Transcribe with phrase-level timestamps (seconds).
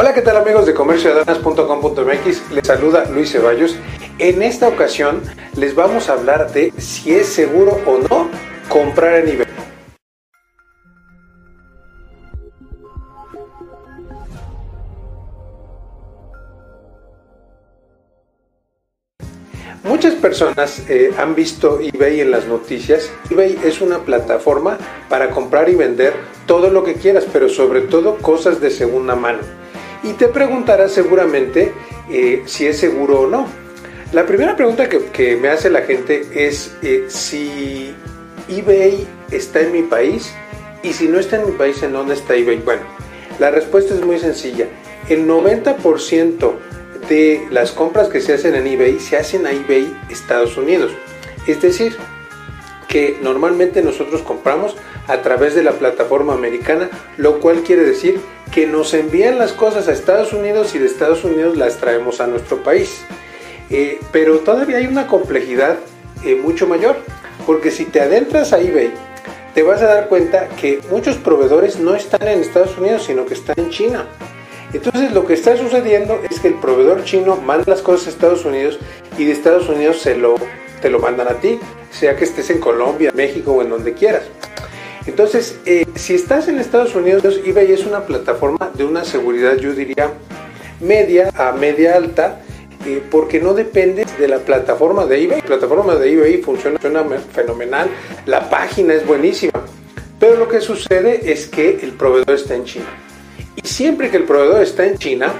[0.00, 2.52] Hola, ¿qué tal amigos de comercioadanas.com.mx?
[2.52, 3.74] Les saluda Luis Ceballos.
[4.20, 5.22] En esta ocasión
[5.56, 8.30] les vamos a hablar de si es seguro o no
[8.68, 9.46] comprar en eBay.
[19.82, 23.10] Muchas personas eh, han visto eBay en las noticias.
[23.30, 24.78] eBay es una plataforma
[25.08, 26.14] para comprar y vender
[26.46, 29.40] todo lo que quieras, pero sobre todo cosas de segunda mano.
[30.02, 31.72] Y te preguntarás seguramente
[32.10, 33.46] eh, si es seguro o no.
[34.12, 37.94] La primera pregunta que, me hace la gente es eh, si
[38.48, 40.32] eBay está en mi país
[40.82, 42.58] y si no está en mi país, ¿en dónde está eBay?
[42.64, 42.82] Bueno,
[43.38, 44.66] la respuesta es muy sencilla.
[45.08, 46.52] El 90%
[47.08, 50.92] de las compras que se hacen en eBay se hacen a eBay Estados Unidos.
[51.46, 51.96] Es decir,
[52.88, 54.76] que normalmente nosotros compramos
[55.06, 58.20] a través de la plataforma americana, lo cual quiere decir
[58.58, 62.26] que nos envían las cosas a Estados Unidos y de Estados Unidos las traemos a
[62.26, 63.02] nuestro país.
[63.70, 65.76] Eh, pero todavía hay una complejidad
[66.24, 66.96] eh, mucho mayor,
[67.46, 68.90] porque si te adentras a eBay,
[69.54, 73.34] te vas a dar cuenta que muchos proveedores no están en Estados Unidos, sino que
[73.34, 74.08] están en China.
[74.72, 78.44] Entonces lo que está sucediendo es que el proveedor chino manda las cosas a Estados
[78.44, 78.80] Unidos
[79.16, 80.34] y de Estados Unidos se lo,
[80.82, 81.60] te lo mandan a ti,
[81.92, 84.24] sea que estés en Colombia, México o en donde quieras.
[85.08, 89.72] Entonces, eh, si estás en Estados Unidos, eBay es una plataforma de una seguridad, yo
[89.72, 90.12] diría,
[90.80, 92.42] media a media alta,
[92.84, 95.40] eh, porque no depende de la plataforma de eBay.
[95.40, 96.78] La plataforma de eBay funciona,
[97.32, 97.88] fenomenal,
[98.26, 99.64] la página es buenísima,
[100.20, 102.86] pero lo que sucede es que el proveedor está en China.
[103.56, 105.32] Y siempre que el proveedor está en China,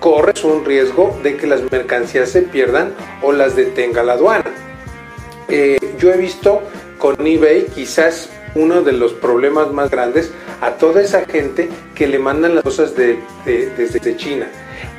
[0.00, 4.50] corres un riesgo de que las mercancías se pierdan o las detenga la aduana.
[5.48, 6.60] Eh, yo he visto
[6.98, 12.18] con eBay quizás uno de los problemas más grandes a toda esa gente que le
[12.18, 14.48] mandan las cosas desde China.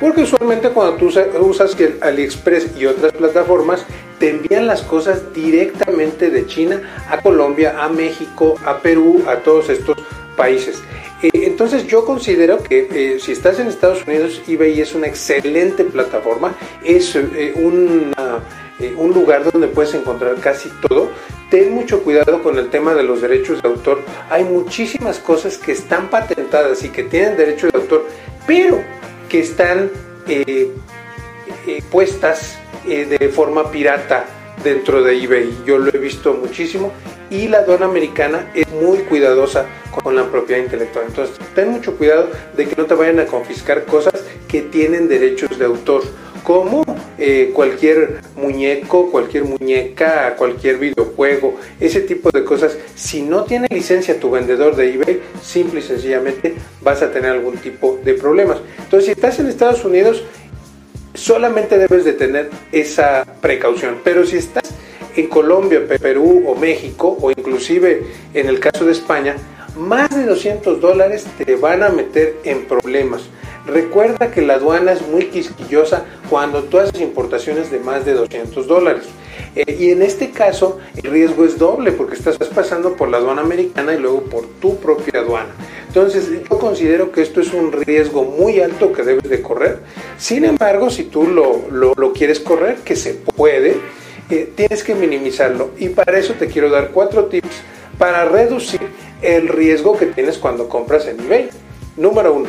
[0.00, 1.06] Porque usualmente cuando tú
[1.40, 3.84] usas AliExpress y otras plataformas,
[4.18, 9.68] te envían las cosas directamente de China a Colombia, a México, a Perú, a todos
[9.70, 9.96] estos
[10.36, 10.82] países.
[11.22, 15.84] Eh, entonces yo considero que eh, si estás en Estados Unidos, eBay es una excelente
[15.84, 16.54] plataforma,
[16.84, 21.08] es eh, un lugar donde puedes encontrar casi todo.
[21.50, 24.02] Ten mucho cuidado con el tema de los derechos de autor.
[24.28, 28.06] Hay muchísimas cosas que están patentadas y que tienen derechos de autor,
[28.46, 28.82] pero
[29.28, 29.90] que están
[31.90, 34.26] puestas de forma pirata
[34.62, 35.58] dentro de eBay.
[35.64, 36.92] Yo lo he visto muchísimo
[37.30, 41.06] y la aduana americana es muy cuidadosa con la propiedad intelectual.
[41.08, 45.58] Entonces, ten mucho cuidado de que no te vayan a confiscar cosas que tienen derechos
[45.58, 46.02] de autor,
[47.18, 52.76] eh, cualquier muñeco, cualquier muñeca, cualquier videojuego, ese tipo de cosas.
[52.94, 57.56] Si no tiene licencia tu vendedor de eBay, simple y sencillamente vas a tener algún
[57.56, 58.58] tipo de problemas.
[58.78, 60.22] Entonces, si estás en Estados Unidos,
[61.14, 63.98] solamente debes de tener esa precaución.
[64.04, 64.72] Pero si estás
[65.16, 68.02] en Colombia, Perú o México, o inclusive
[68.34, 69.36] en el caso de España,
[69.76, 73.22] más de 200 dólares te van a meter en problemas.
[73.66, 78.66] Recuerda que la aduana es muy quisquillosa cuando tú haces importaciones de más de 200
[78.66, 79.04] dólares.
[79.54, 83.42] Eh, y en este caso el riesgo es doble porque estás pasando por la aduana
[83.42, 85.50] americana y luego por tu propia aduana.
[85.86, 89.80] Entonces yo considero que esto es un riesgo muy alto que debes de correr.
[90.18, 93.76] Sin embargo, si tú lo, lo, quieres correr, que se puede,
[94.30, 95.70] eh, tienes que minimizarlo.
[95.78, 97.62] Y para eso te quiero dar cuatro tips
[97.96, 98.80] para reducir
[99.22, 101.48] el riesgo que tienes cuando compras en eBay.
[101.96, 102.48] Número uno,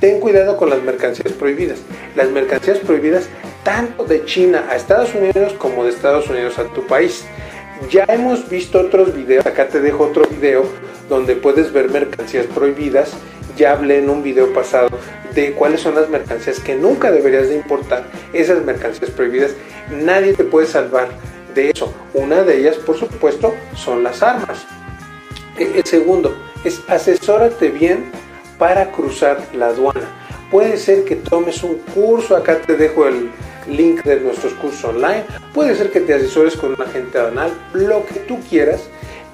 [0.00, 1.78] ten cuidado con las mercancías prohibidas.
[2.14, 3.28] Las mercancías prohibidas
[3.64, 7.24] tanto de China a Estados Unidos como de Estados Unidos a tu país.
[7.90, 10.64] Ya hemos visto otros videos, acá te dejo otro video
[11.08, 13.12] donde puedes ver mercancías prohibidas.
[13.56, 14.88] Ya hablé en un video pasado
[15.34, 19.52] de cuáles son las mercancías que nunca deberías de importar, esas mercancías prohibidas.
[19.90, 21.08] Nadie te puede salvar
[21.54, 21.92] de eso.
[22.14, 24.66] Una de ellas, por supuesto, son las armas.
[25.58, 28.10] El segundo es asesórate bien
[28.58, 30.08] para cruzar la aduana.
[30.50, 33.30] Puede ser que tomes un curso, acá te dejo el
[33.68, 38.06] link de nuestros cursos online, puede ser que te asesores con un agente aduanal, lo
[38.06, 38.82] que tú quieras,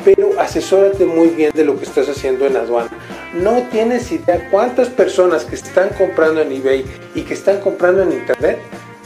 [0.04, 2.90] pero asesórate muy bien de lo que estás haciendo en aduana.
[3.34, 6.84] No tienes idea cuántas personas que están comprando en eBay
[7.14, 8.58] y que están comprando en internet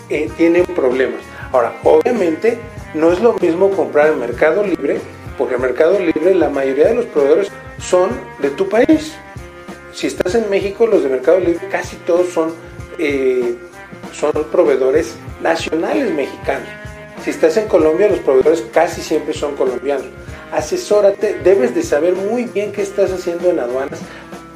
[0.08, 1.20] eh, tienen problemas.
[1.52, 2.58] Ahora, obviamente
[2.94, 5.00] no es lo mismo comprar en Mercado Libre
[5.36, 7.48] porque en Mercado Libre la mayoría de los proveedores
[7.78, 8.10] son
[8.40, 9.14] de tu país.
[9.96, 12.52] Si estás en México, los de Mercado Libre casi todos son,
[12.98, 13.56] eh,
[14.12, 16.68] son proveedores nacionales mexicanos.
[17.24, 20.04] Si estás en Colombia, los proveedores casi siempre son colombianos.
[20.52, 24.00] Asesórate, debes de saber muy bien qué estás haciendo en aduanas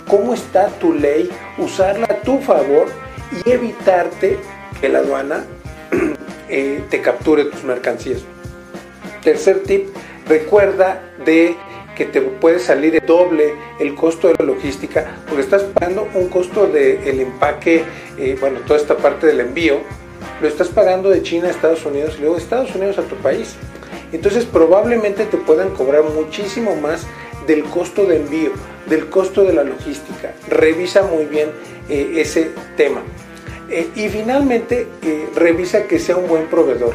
[0.07, 2.89] cómo está tu ley, usarla a tu favor
[3.33, 4.39] y evitarte
[4.79, 5.47] que la aduana
[6.51, 8.21] eh, te capture tus mercancías.
[9.23, 9.89] Tercer tip,
[10.27, 11.57] recuerda de
[12.01, 16.67] que te puede salir doble el costo de la logística porque estás pagando un costo
[16.67, 17.85] del empaque,
[18.17, 19.81] eh, bueno, toda esta parte del envío,
[20.41, 23.17] lo estás pagando de China a Estados Unidos y luego de Estados Unidos a tu
[23.17, 23.55] país.
[24.13, 27.07] Entonces probablemente te puedan cobrar muchísimo más
[27.47, 28.53] del costo de envío,
[28.87, 30.33] del costo de la logística.
[30.49, 31.51] Revisa muy bien
[31.91, 33.03] eh, ese tema.
[33.69, 34.87] Eh, y finalmente,
[35.37, 36.95] revisa que sea un buen proveedor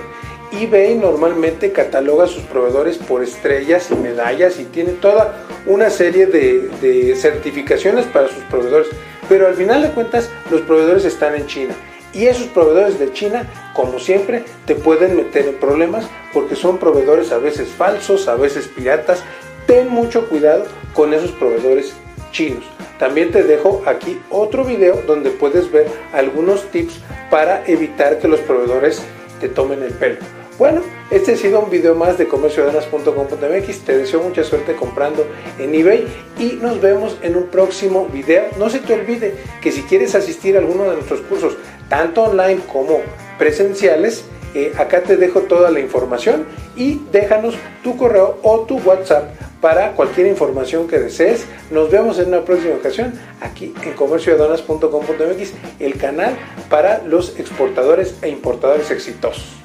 [0.57, 6.27] eBay normalmente cataloga a sus proveedores por estrellas y medallas y tiene toda una serie
[6.27, 8.87] de, certificaciones para sus proveedores.
[9.27, 11.75] Pero al final de cuentas los proveedores están en China.
[12.13, 17.31] Y esos proveedores de China, como siempre, te pueden meter en problemas porque son proveedores
[17.33, 19.23] a veces falsos, a veces piratas.
[19.67, 21.93] Ten mucho cuidado con esos proveedores
[22.31, 22.63] chinos.
[22.99, 26.99] También te dejo aquí otro video donde puedes ver algunos tips
[27.29, 29.01] para evitar que los proveedores
[29.41, 30.34] te tomen el pelo.
[30.57, 30.81] Bueno,
[31.11, 33.79] este ha sido un video más de comerciodanas.com.mx.
[33.81, 35.25] Te deseo mucha suerte comprando
[35.59, 36.07] en eBay
[36.39, 38.45] y nos vemos en un próximo video.
[38.57, 41.57] No se te olvide que si quieres asistir a alguno de nuestros cursos,
[41.89, 43.01] tanto online como
[43.37, 44.23] presenciales,
[44.53, 46.45] eh, acá te dejo toda la información
[46.77, 51.45] y déjanos tu correo o tu WhatsApp para cualquier información que desees.
[51.69, 56.37] Nos vemos en una próxima ocasión aquí en comerciodanas.com.mx, el canal
[56.69, 59.64] para los exportadores e importadores exitosos.